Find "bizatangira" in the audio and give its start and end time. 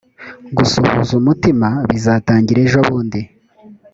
1.89-2.59